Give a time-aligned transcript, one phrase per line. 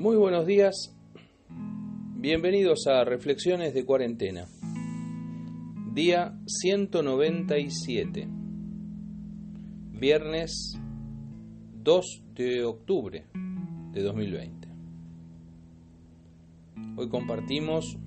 [0.00, 0.96] Muy buenos días,
[2.16, 4.46] bienvenidos a Reflexiones de Cuarentena,
[5.92, 8.26] día 197,
[9.92, 10.80] viernes
[11.82, 13.26] 2 de octubre
[13.92, 14.68] de 2020.
[16.96, 17.98] Hoy compartimos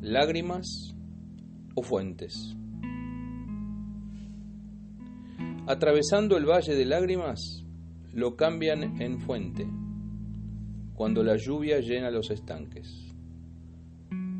[0.00, 0.94] lágrimas
[1.74, 2.54] o fuentes.
[5.66, 7.64] Atravesando el valle de lágrimas,
[8.12, 9.66] lo cambian en fuente,
[10.94, 13.06] cuando la lluvia llena los estanques.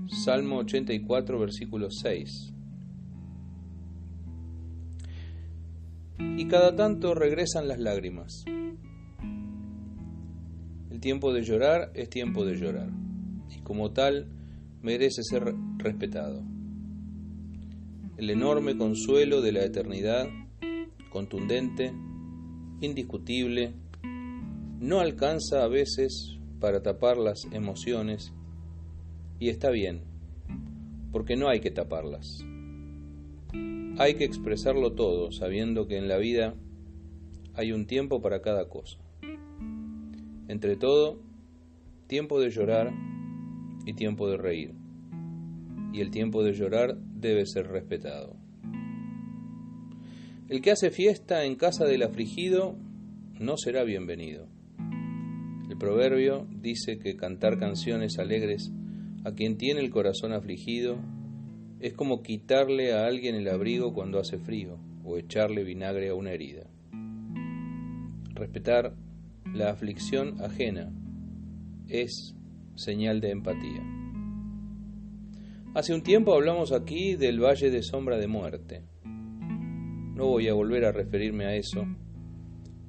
[0.08, 2.52] Salmo 84, versículo 6.
[6.36, 8.44] Y cada tanto regresan las lágrimas.
[10.90, 12.90] El tiempo de llorar es tiempo de llorar,
[13.56, 14.28] y como tal
[14.82, 16.42] merece ser respetado.
[18.16, 20.26] El enorme consuelo de la eternidad
[21.10, 21.92] contundente,
[22.80, 23.74] indiscutible,
[24.80, 28.32] no alcanza a veces para tapar las emociones
[29.38, 30.02] y está bien,
[31.12, 32.44] porque no hay que taparlas.
[33.98, 36.54] Hay que expresarlo todo, sabiendo que en la vida
[37.54, 38.98] hay un tiempo para cada cosa.
[40.48, 41.20] Entre todo,
[42.06, 42.92] tiempo de llorar
[43.84, 44.74] y tiempo de reír.
[45.92, 48.36] Y el tiempo de llorar debe ser respetado.
[50.50, 52.74] El que hace fiesta en casa del afligido
[53.38, 54.48] no será bienvenido.
[55.70, 58.72] El proverbio dice que cantar canciones alegres
[59.24, 60.98] a quien tiene el corazón afligido
[61.78, 66.32] es como quitarle a alguien el abrigo cuando hace frío o echarle vinagre a una
[66.32, 66.66] herida.
[68.34, 68.96] Respetar
[69.54, 70.92] la aflicción ajena
[71.86, 72.34] es
[72.74, 73.84] señal de empatía.
[75.74, 78.82] Hace un tiempo hablamos aquí del valle de sombra de muerte.
[80.20, 81.86] No voy a volver a referirme a eso,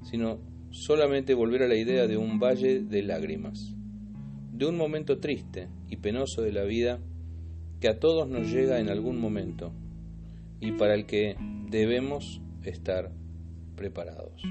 [0.04, 3.74] sino solamente volver a la idea de un valle de lágrimas,
[4.52, 7.00] de un momento triste y penoso de la vida
[7.80, 9.72] que a todos nos llega en algún momento
[10.60, 11.38] y para el que
[11.70, 13.14] debemos estar
[13.78, 14.44] preparados.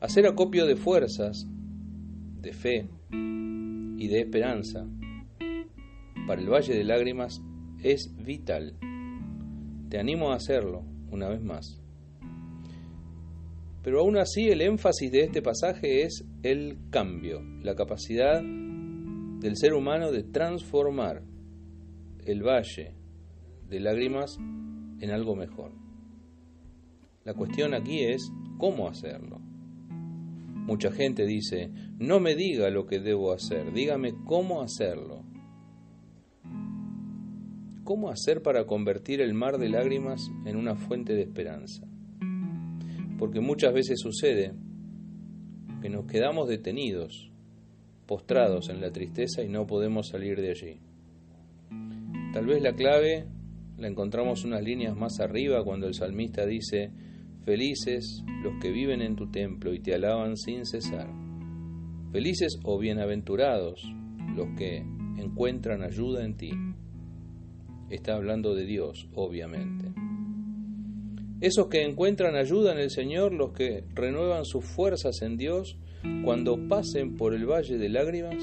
[0.00, 1.46] Hacer acopio de fuerzas,
[2.40, 4.88] de fe y de esperanza
[6.26, 7.42] para el Valle de Lágrimas
[7.82, 8.78] es vital
[9.92, 11.78] te animo a hacerlo una vez más.
[13.82, 19.74] Pero aún así el énfasis de este pasaje es el cambio, la capacidad del ser
[19.74, 21.22] humano de transformar
[22.24, 22.94] el valle
[23.68, 25.72] de lágrimas en algo mejor.
[27.24, 29.40] La cuestión aquí es cómo hacerlo.
[29.40, 35.22] Mucha gente dice, no me diga lo que debo hacer, dígame cómo hacerlo.
[37.84, 41.84] ¿Cómo hacer para convertir el mar de lágrimas en una fuente de esperanza?
[43.18, 44.52] Porque muchas veces sucede
[45.80, 47.32] que nos quedamos detenidos,
[48.06, 50.80] postrados en la tristeza y no podemos salir de allí.
[52.32, 53.26] Tal vez la clave
[53.78, 56.92] la encontramos unas líneas más arriba cuando el salmista dice,
[57.44, 61.08] Felices los que viven en tu templo y te alaban sin cesar.
[62.12, 63.82] Felices o bienaventurados
[64.36, 64.84] los que
[65.18, 66.52] encuentran ayuda en ti
[67.94, 69.92] está hablando de Dios, obviamente.
[71.40, 75.76] Esos que encuentran ayuda en el Señor, los que renuevan sus fuerzas en Dios,
[76.24, 78.36] cuando pasen por el valle de lágrimas,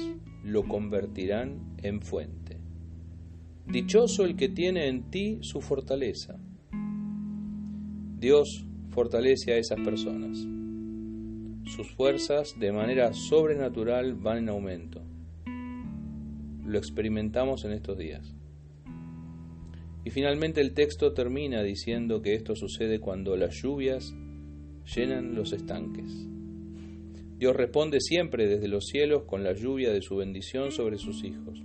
[0.44, 2.58] lo convertirán en fuente.
[3.66, 6.38] Dichoso el que tiene en ti su fortaleza.
[8.18, 10.38] Dios fortalece a esas personas.
[11.64, 15.02] Sus fuerzas de manera sobrenatural van en aumento.
[16.66, 18.34] Lo experimentamos en estos días.
[20.04, 24.14] Y finalmente el texto termina diciendo que esto sucede cuando las lluvias
[24.94, 26.26] llenan los estanques.
[27.36, 31.62] Dios responde siempre desde los cielos con la lluvia de su bendición sobre sus hijos.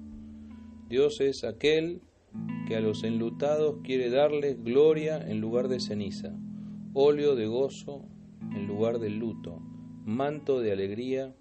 [0.87, 2.01] Dios es aquel
[2.67, 6.33] que a los enlutados quiere darles gloria en lugar de ceniza,
[6.93, 8.05] óleo de gozo
[8.53, 9.59] en lugar del luto,
[10.05, 11.35] manto de alegría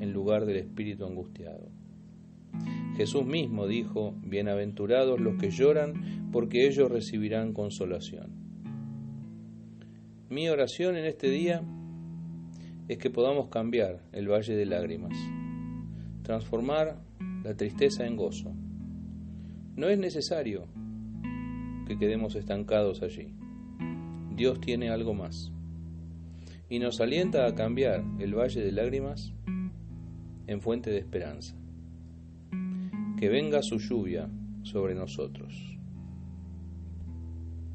[0.00, 1.70] en lugar del espíritu angustiado.
[2.96, 8.32] Jesús mismo dijo, Bienaventurados los que lloran, porque ellos recibirán consolación.
[10.28, 11.62] Mi oración en este día
[12.88, 15.16] es que podamos cambiar el valle de lágrimas,
[16.22, 17.02] transformar
[17.42, 18.52] la tristeza en gozo.
[19.74, 20.66] No es necesario
[21.86, 23.34] que quedemos estancados allí.
[24.36, 25.50] Dios tiene algo más.
[26.68, 29.32] Y nos alienta a cambiar el valle de lágrimas
[30.46, 31.61] en fuente de esperanza
[33.22, 34.28] que venga su lluvia
[34.64, 35.54] sobre nosotros.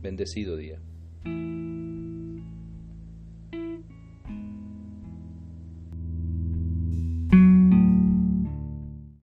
[0.01, 0.81] Bendecido día.